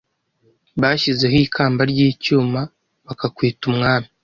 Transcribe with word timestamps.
Bashyizeho 0.81 1.35
ikamba 1.45 1.81
ry'icyuma, 1.91 2.61
bakakwita 3.05 3.63
umwami 3.71 4.07